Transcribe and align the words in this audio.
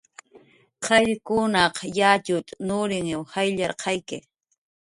Qayllkunaq 0.85 1.75
yatxut 1.97 2.47
nurinw 2.67 3.21
jayllarqayki 3.31 4.17